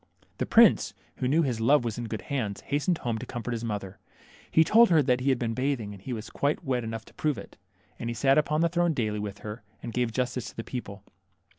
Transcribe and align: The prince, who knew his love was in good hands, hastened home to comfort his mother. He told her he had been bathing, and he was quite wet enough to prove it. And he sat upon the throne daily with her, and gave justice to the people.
The 0.39 0.47
prince, 0.47 0.95
who 1.17 1.27
knew 1.27 1.43
his 1.43 1.61
love 1.61 1.83
was 1.85 1.99
in 1.99 2.05
good 2.05 2.23
hands, 2.23 2.61
hastened 2.61 2.97
home 2.97 3.19
to 3.19 3.25
comfort 3.27 3.51
his 3.51 3.63
mother. 3.63 3.99
He 4.49 4.63
told 4.63 4.89
her 4.89 5.03
he 5.19 5.29
had 5.29 5.37
been 5.37 5.53
bathing, 5.53 5.93
and 5.93 6.01
he 6.01 6.11
was 6.11 6.31
quite 6.31 6.63
wet 6.63 6.83
enough 6.83 7.05
to 7.05 7.13
prove 7.13 7.37
it. 7.37 7.55
And 7.99 8.09
he 8.09 8.15
sat 8.15 8.39
upon 8.39 8.61
the 8.61 8.69
throne 8.69 8.95
daily 8.95 9.19
with 9.19 9.37
her, 9.45 9.61
and 9.83 9.93
gave 9.93 10.11
justice 10.11 10.45
to 10.49 10.55
the 10.55 10.63
people. 10.63 11.03